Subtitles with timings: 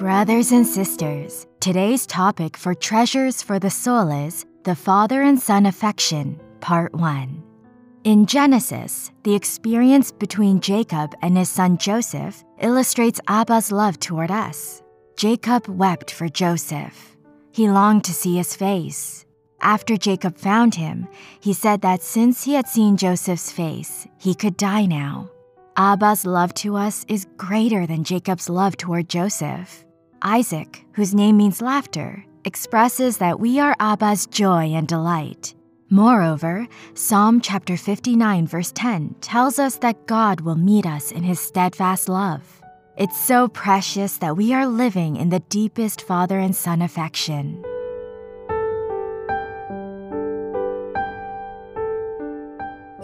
[0.00, 5.66] Brothers and sisters, today's topic for Treasures for the Soul is the Father and Son
[5.66, 7.42] Affection, Part 1.
[8.04, 14.80] In Genesis, the experience between Jacob and his son Joseph illustrates Abba's love toward us.
[15.18, 17.14] Jacob wept for Joseph.
[17.52, 19.26] He longed to see his face.
[19.60, 21.08] After Jacob found him,
[21.40, 25.28] he said that since he had seen Joseph's face, he could die now.
[25.76, 29.84] Abba's love to us is greater than Jacob's love toward Joseph.
[30.22, 35.54] Isaac, whose name means laughter, expresses that we are Abba's joy and delight.
[35.88, 41.40] Moreover, Psalm chapter 59 verse 10 tells us that God will meet us in his
[41.40, 42.60] steadfast love.
[42.96, 47.64] It's so precious that we are living in the deepest father and son affection.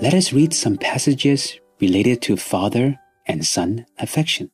[0.01, 4.51] Let us read some passages related to father and son affection.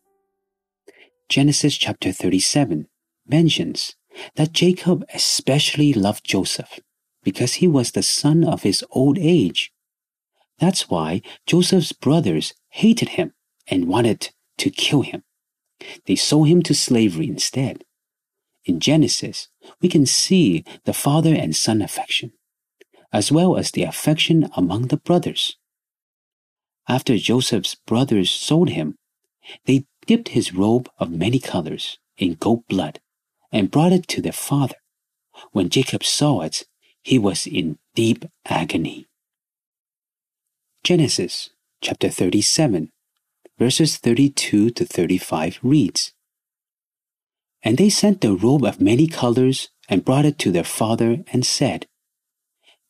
[1.33, 2.89] Genesis chapter 37
[3.27, 3.97] mentions
[4.37, 6.79] that Jacob especially loved Joseph
[7.23, 9.73] because he was the son of his old age.
[10.59, 13.33] That's why Joseph's brothers hated him
[13.67, 15.23] and wanted to kill him.
[16.05, 17.85] They sold him to slavery instead.
[18.67, 19.49] In Genesis,
[19.81, 22.33] we can see the father and son affection,
[23.11, 25.57] as well as the affection among the brothers.
[26.87, 28.97] After Joseph's brothers sold him,
[29.65, 33.01] they dipped his robe of many colors in goat blood
[33.51, 34.77] and brought it to their father.
[35.53, 36.65] When Jacob saw it,
[37.03, 39.07] he was in deep agony.
[40.85, 42.91] Genesis chapter 37,
[43.59, 46.13] verses 32 to 35 reads
[47.63, 51.45] And they sent the robe of many colors and brought it to their father and
[51.45, 51.87] said,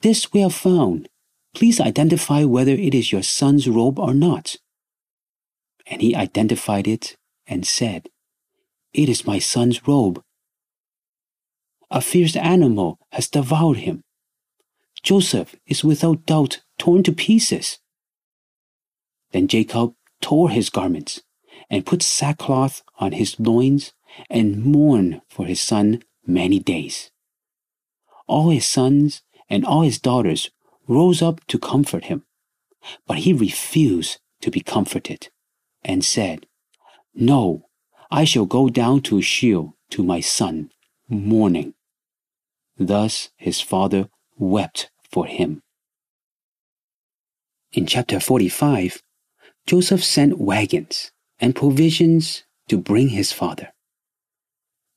[0.00, 1.08] This we have found.
[1.54, 4.56] Please identify whether it is your son's robe or not.
[5.92, 8.08] And he identified it and said,
[8.94, 10.22] It is my son's robe.
[11.90, 14.00] A fierce animal has devoured him.
[15.02, 17.78] Joseph is without doubt torn to pieces.
[19.32, 21.20] Then Jacob tore his garments
[21.68, 23.92] and put sackcloth on his loins
[24.30, 27.10] and mourned for his son many days.
[28.26, 30.50] All his sons and all his daughters
[30.88, 32.24] rose up to comfort him,
[33.06, 35.28] but he refused to be comforted
[35.84, 36.46] and said,
[37.14, 37.68] No,
[38.10, 40.70] I shall go down to Sheol to my son,
[41.08, 41.74] mourning.
[42.78, 45.62] Thus his father wept for him.
[47.72, 49.02] In chapter 45,
[49.66, 51.10] Joseph sent wagons
[51.40, 53.72] and provisions to bring his father.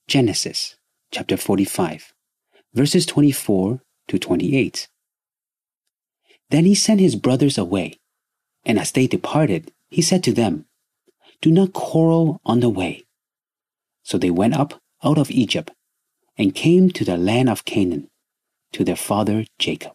[0.07, 0.75] Genesis
[1.12, 2.13] chapter 45,
[2.73, 4.88] verses 24 to 28.
[6.50, 7.97] Then he sent his brothers away,
[8.66, 10.66] and as they departed, he said to them,
[11.41, 13.06] Do not quarrel on the way.
[14.03, 15.72] So they went up out of Egypt
[16.38, 18.09] and came to the land of Canaan,
[18.73, 19.94] to their father Jacob.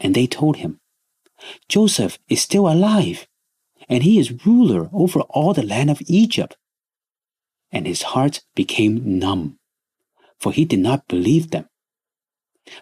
[0.00, 0.80] And they told him,
[1.68, 3.26] Joseph is still alive,
[3.88, 6.56] and he is ruler over all the land of Egypt.
[7.70, 9.58] And his heart became numb,
[10.38, 11.68] for he did not believe them.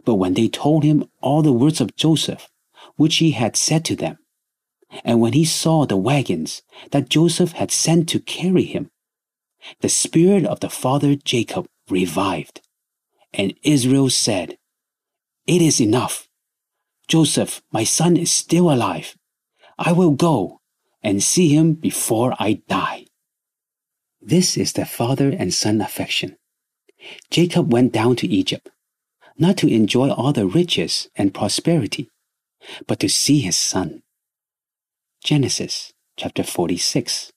[0.04, 2.48] But when they told him all the words of Joseph,
[2.96, 4.18] which he had said to them,
[5.04, 8.90] and when he saw the wagons that Joseph had sent to carry him,
[9.80, 12.60] the spirit of the father Jacob revived.
[13.32, 14.58] And Israel said,
[15.46, 16.28] It is enough.
[17.08, 19.16] Joseph, my son, is still alive.
[19.78, 20.60] I will go
[21.02, 23.06] and see him before I die.
[24.20, 26.36] This is the father and son affection.
[27.30, 28.70] Jacob went down to Egypt,
[29.38, 32.08] not to enjoy all the riches and prosperity,
[32.86, 34.02] but to see his son.
[35.26, 37.32] Genesis chapter 46,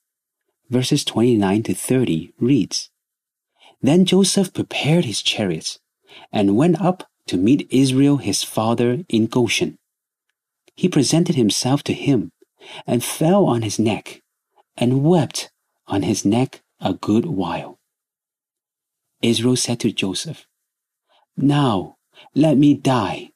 [0.68, 2.88] verses 29 to 30 reads,
[3.82, 5.80] Then Joseph prepared his chariots
[6.30, 9.76] and went up to meet Israel his father in Goshen.
[10.76, 12.30] He presented himself to him
[12.86, 14.22] and fell on his neck
[14.76, 15.50] and wept
[15.88, 17.80] on his neck a good while.
[19.20, 20.46] Israel said to Joseph,
[21.36, 21.96] Now
[22.36, 23.30] let me die,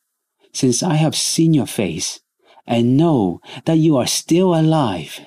[0.53, 2.21] since I have seen your face
[2.67, 5.21] and know that you are still alive.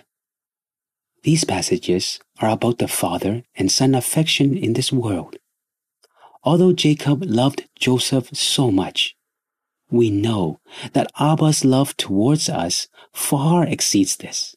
[1.24, 5.38] These passages are about the father and son affection in this world.
[6.44, 9.16] Although Jacob loved Joseph so much,
[9.90, 10.60] we know
[10.94, 14.56] that Abba's love towards us far exceeds this.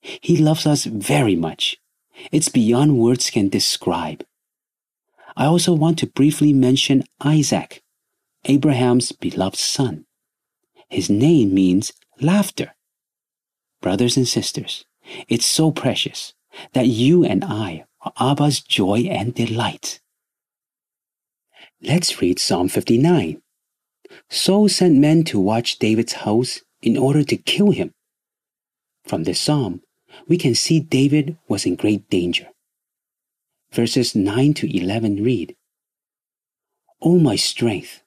[0.00, 1.76] He loves us very much.
[2.32, 4.24] It's beyond words can describe.
[5.36, 7.82] I also want to briefly mention Isaac,
[8.44, 10.06] Abraham's beloved son.
[10.88, 12.74] His name means laughter.
[13.80, 14.84] Brothers and sisters,
[15.28, 16.34] it's so precious
[16.72, 20.00] that you and I are Abba's joy and delight.
[21.80, 23.40] Let's read Psalm 59.
[24.28, 27.92] Saul sent men to watch David's house in order to kill him.
[29.04, 29.82] From this psalm,
[30.26, 32.48] we can see David was in great danger.
[33.72, 35.54] Verses 9 to 11 read
[37.00, 38.02] O my strength,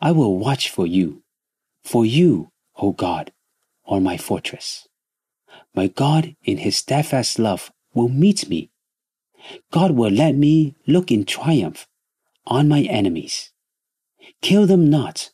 [0.00, 1.22] I will watch for you,
[1.84, 3.32] for you, O God,
[3.92, 4.88] are my fortress.
[5.74, 8.70] My God, in his steadfast love, will meet me.
[9.70, 11.86] God will let me look in triumph
[12.46, 13.52] on my enemies.
[14.40, 15.30] Kill them not,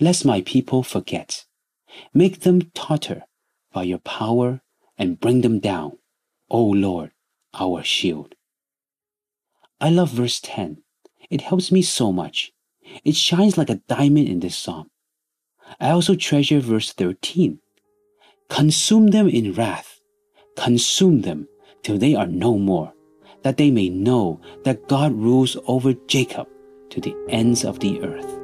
[0.00, 1.44] lest my people forget.
[2.14, 3.24] Make them totter
[3.74, 4.62] by your power
[4.96, 5.98] and bring them down,
[6.48, 7.10] O Lord,
[7.52, 8.34] our shield.
[9.82, 10.82] I love verse 10.
[11.28, 12.52] It helps me so much.
[13.04, 14.90] It shines like a diamond in this psalm.
[15.78, 17.60] I also treasure verse 13.
[18.48, 20.00] Consume them in wrath,
[20.56, 21.48] consume them
[21.82, 22.92] till they are no more
[23.42, 26.48] that they may know that God rules over Jacob
[26.90, 28.37] to the ends of the earth.